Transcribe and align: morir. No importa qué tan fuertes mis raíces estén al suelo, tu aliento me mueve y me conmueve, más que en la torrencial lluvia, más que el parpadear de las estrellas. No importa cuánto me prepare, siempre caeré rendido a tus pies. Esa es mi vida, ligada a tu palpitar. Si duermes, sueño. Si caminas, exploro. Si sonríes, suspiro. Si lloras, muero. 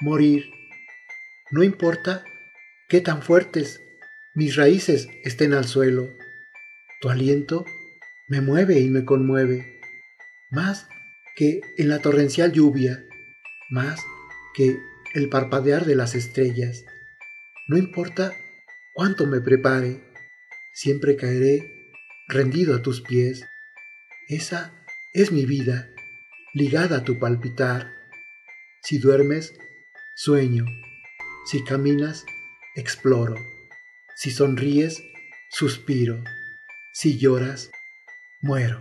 morir. 0.00 0.50
No 1.50 1.62
importa 1.62 2.24
qué 2.88 3.00
tan 3.00 3.22
fuertes 3.22 3.80
mis 4.34 4.56
raíces 4.56 5.08
estén 5.24 5.54
al 5.54 5.64
suelo, 5.66 6.14
tu 7.00 7.08
aliento 7.08 7.64
me 8.28 8.40
mueve 8.40 8.80
y 8.80 8.90
me 8.90 9.04
conmueve, 9.04 9.80
más 10.50 10.88
que 11.36 11.60
en 11.78 11.88
la 11.88 12.00
torrencial 12.00 12.52
lluvia, 12.52 13.06
más 13.70 14.00
que 14.54 14.78
el 15.14 15.28
parpadear 15.28 15.86
de 15.86 15.94
las 15.96 16.14
estrellas. 16.14 16.84
No 17.68 17.78
importa 17.78 18.34
cuánto 18.94 19.26
me 19.26 19.40
prepare, 19.40 20.02
siempre 20.74 21.16
caeré 21.16 21.92
rendido 22.28 22.74
a 22.74 22.82
tus 22.82 23.00
pies. 23.00 23.46
Esa 24.28 24.84
es 25.14 25.32
mi 25.32 25.46
vida, 25.46 25.90
ligada 26.52 26.98
a 26.98 27.04
tu 27.04 27.18
palpitar. 27.18 27.92
Si 28.82 28.98
duermes, 28.98 29.54
sueño. 30.16 30.64
Si 31.44 31.62
caminas, 31.62 32.24
exploro. 32.74 33.36
Si 34.16 34.30
sonríes, 34.30 35.02
suspiro. 35.50 36.24
Si 36.94 37.18
lloras, 37.18 37.70
muero. 38.40 38.80